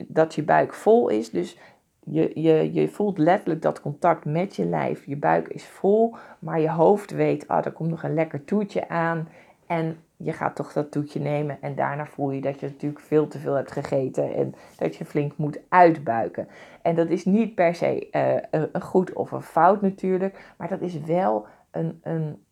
[0.08, 1.58] dat je buik vol is, dus
[2.04, 5.06] je, je, je voelt letterlijk dat contact met je lijf.
[5.06, 8.90] Je buik is vol, maar je hoofd weet, ah, er komt nog een lekker toetje
[8.90, 9.28] aan.
[9.68, 13.28] En je gaat toch dat toetje nemen en daarna voel je dat je natuurlijk veel
[13.28, 16.48] te veel hebt gegeten en dat je flink moet uitbuiken.
[16.82, 20.82] En dat is niet per se uh, een goed of een fout natuurlijk, maar dat
[20.82, 22.44] is wel een, een,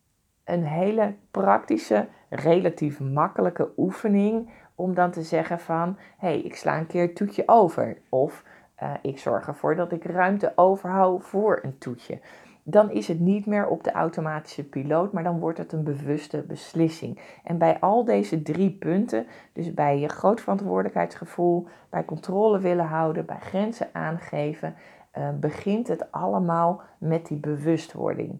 [0.44, 6.78] een hele praktische, relatief makkelijke oefening om dan te zeggen van, hé, hey, ik sla
[6.78, 7.98] een keer het toetje over.
[8.08, 8.44] Of
[8.82, 12.20] uh, ik zorg ervoor dat ik ruimte overhoud voor een toetje.
[12.62, 16.42] Dan is het niet meer op de automatische piloot, maar dan wordt het een bewuste
[16.42, 17.18] beslissing.
[17.44, 23.26] En bij al deze drie punten, dus bij je groot verantwoordelijkheidsgevoel, bij controle willen houden,
[23.26, 24.74] bij grenzen aangeven,
[25.18, 28.38] uh, begint het allemaal met die bewustwording.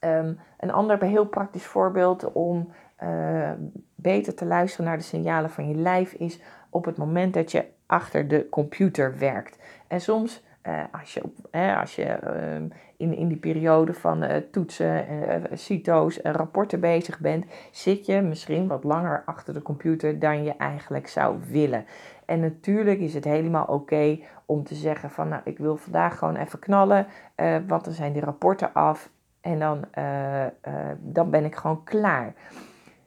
[0.00, 3.50] Um, een ander heel praktisch voorbeeld om uh,
[3.94, 7.64] beter te luisteren naar de signalen van je lijf is op het moment dat je
[7.86, 9.58] achter de computer werkt.
[9.86, 11.22] En soms, uh, als je,
[11.80, 15.06] als je uh, in, in die periode van eh, toetsen,
[15.52, 20.56] CITO's en rapporten bezig bent, zit je misschien wat langer achter de computer dan je
[20.56, 21.84] eigenlijk zou willen.
[22.24, 26.36] En natuurlijk is het helemaal oké om te zeggen van nou ik wil vandaag gewoon
[26.36, 27.06] even knallen,
[27.66, 29.84] want dan zijn die rapporten af en dan,
[30.98, 32.34] dan ben ik gewoon klaar.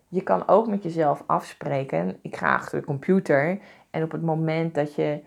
[0.07, 2.17] Je kan ook met jezelf afspreken.
[2.21, 5.21] Ik ga achter de computer en op het moment dat je,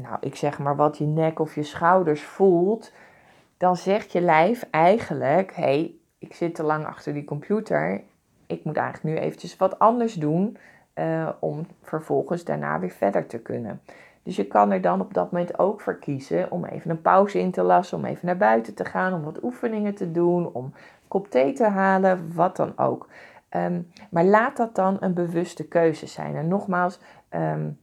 [0.00, 2.92] nou ik zeg maar wat je nek of je schouders voelt,
[3.56, 8.02] dan zegt je lijf eigenlijk: hé, hey, ik zit te lang achter die computer.
[8.46, 10.56] Ik moet eigenlijk nu eventjes wat anders doen
[10.94, 13.80] uh, om vervolgens daarna weer verder te kunnen.
[14.22, 17.38] Dus je kan er dan op dat moment ook voor kiezen om even een pauze
[17.38, 20.64] in te lassen, om even naar buiten te gaan, om wat oefeningen te doen, om
[20.64, 20.74] een
[21.08, 23.08] kop thee te halen, wat dan ook.
[23.56, 26.36] Um, maar laat dat dan een bewuste keuze zijn.
[26.36, 27.78] En nogmaals, um,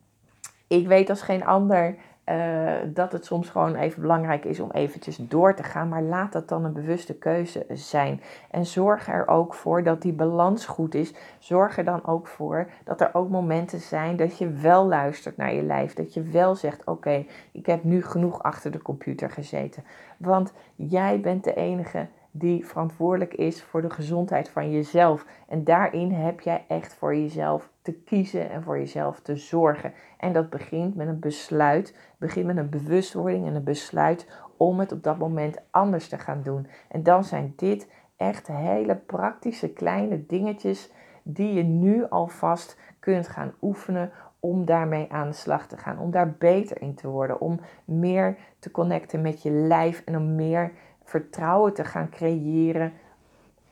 [0.67, 1.95] ik weet als geen ander
[2.29, 5.89] uh, dat het soms gewoon even belangrijk is om eventjes door te gaan.
[5.89, 8.21] Maar laat dat dan een bewuste keuze zijn.
[8.51, 11.13] En zorg er ook voor dat die balans goed is.
[11.39, 15.53] Zorg er dan ook voor dat er ook momenten zijn dat je wel luistert naar
[15.53, 15.93] je lijf.
[15.93, 19.83] Dat je wel zegt: Oké, ik heb nu genoeg achter de computer gezeten.
[20.17, 25.25] Want jij bent de enige die verantwoordelijk is voor de gezondheid van jezelf.
[25.47, 29.93] En daarin heb jij echt voor jezelf te kiezen en voor jezelf te zorgen.
[30.17, 34.91] En dat begint met een besluit, begint met een bewustwording en een besluit om het
[34.91, 36.67] op dat moment anders te gaan doen.
[36.89, 40.91] En dan zijn dit echt hele praktische kleine dingetjes
[41.23, 46.11] die je nu alvast kunt gaan oefenen om daarmee aan de slag te gaan, om
[46.11, 50.71] daar beter in te worden, om meer te connecten met je lijf en om meer
[51.07, 52.93] vertrouwen te gaan creëren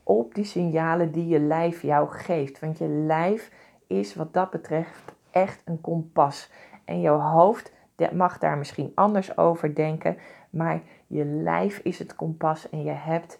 [0.04, 2.60] op die signalen die je lijf jou geeft.
[2.60, 3.52] Want je lijf
[3.88, 6.52] is wat dat betreft echt een kompas.
[6.86, 7.74] En jouw hoofd
[8.14, 10.18] mag daar misschien anders over denken,
[10.50, 13.40] maar je lijf is het kompas en je hebt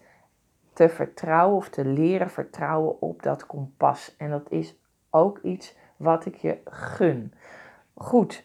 [0.72, 4.14] te vertrouwen of te leren vertrouwen op dat kompas.
[4.18, 4.74] En dat is
[5.10, 7.32] ook iets wat ik je gun.
[7.94, 8.44] Goed.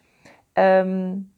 [0.53, 1.31] Um,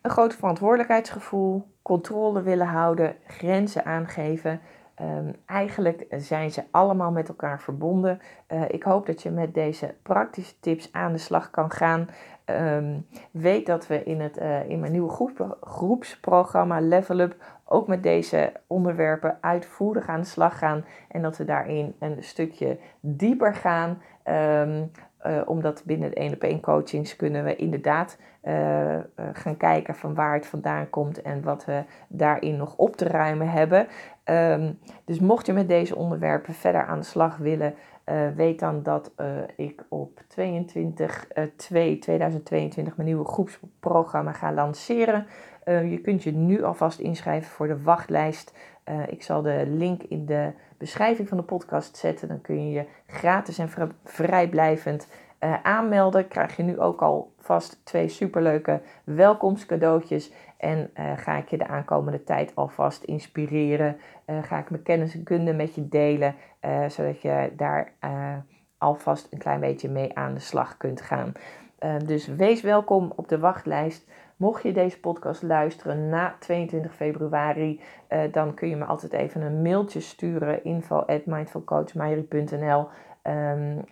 [0.00, 4.60] een groot verantwoordelijkheidsgevoel, controle willen houden, grenzen aangeven.
[5.00, 8.20] Um, eigenlijk zijn ze allemaal met elkaar verbonden.
[8.52, 12.08] Uh, ik hoop dat je met deze praktische tips aan de slag kan gaan.
[12.46, 17.86] Um, weet dat we in, het, uh, in mijn nieuwe groep, groepsprogramma Level Up ook
[17.86, 20.84] met deze onderwerpen uitvoerig aan de slag gaan.
[21.08, 24.02] En dat we daarin een stukje dieper gaan.
[24.24, 24.90] Um,
[25.26, 29.00] uh, omdat binnen de 1 op 1 coachings kunnen we inderdaad uh, uh,
[29.32, 33.50] gaan kijken van waar het vandaan komt en wat we daarin nog op te ruimen
[33.50, 33.86] hebben.
[34.24, 37.74] Um, dus mocht je met deze onderwerpen verder aan de slag willen,
[38.36, 39.12] weet dan dat
[39.56, 45.26] ik op 22 2 2022 mijn nieuwe groepsprogramma ga lanceren.
[45.64, 48.52] je kunt je nu alvast inschrijven voor de wachtlijst.
[49.06, 52.28] Ik zal de link in de beschrijving van de podcast zetten.
[52.28, 55.08] Dan kun je je gratis en vrijblijvend
[55.40, 60.32] uh, aanmelden, krijg je nu ook al vast twee superleuke welkomstcadeautjes.
[60.56, 63.96] En uh, ga ik je de aankomende tijd alvast inspireren.
[64.42, 66.34] Ga ik mijn kennis en kunde met je delen,
[66.88, 67.92] zodat je daar
[68.78, 71.32] alvast een klein beetje mee aan de slag kunt gaan.
[72.04, 74.10] dus wees welkom op de wachtlijst.
[74.40, 79.42] Mocht je deze podcast luisteren na 22 februari, uh, dan kun je me altijd even
[79.42, 82.78] een mailtje sturen: info at mindfulcoachmairie.nl.
[82.78, 82.88] Um,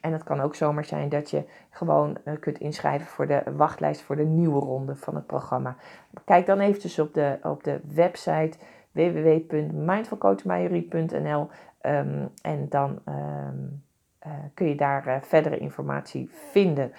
[0.00, 4.02] en het kan ook zomaar zijn dat je gewoon uh, kunt inschrijven voor de wachtlijst
[4.02, 5.76] voor de nieuwe ronde van het programma.
[6.24, 8.58] Kijk dan eventjes op de, op de website
[8.92, 11.48] www.mindfulcoachmairie.nl um,
[11.80, 13.82] ehm, en dan um,
[14.26, 16.92] uh, kun je daar verdere informatie vinden.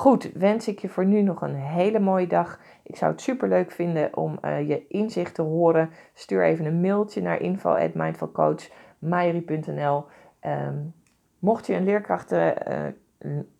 [0.00, 2.60] Goed, wens ik je voor nu nog een hele mooie dag.
[2.82, 5.90] Ik zou het super leuk vinden om uh, je inzicht te horen.
[6.14, 10.04] Stuur even een mailtje naar info@mindfulcoachmairie.nl.
[10.46, 10.94] Um,
[11.38, 12.50] mocht je een leerkracht, uh,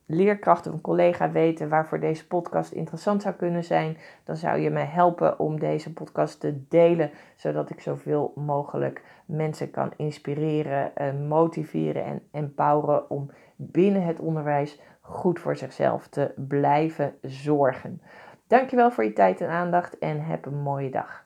[0.07, 4.71] leerkracht of een collega weten waarvoor deze podcast interessant zou kunnen zijn, dan zou je
[4.71, 11.13] mij helpen om deze podcast te delen, zodat ik zoveel mogelijk mensen kan inspireren, uh,
[11.29, 14.81] motiveren en empoweren om binnen het onderwijs
[15.11, 18.03] goed voor zichzelf te blijven zorgen.
[18.47, 21.25] Dankjewel voor je tijd en aandacht en heb een mooie dag.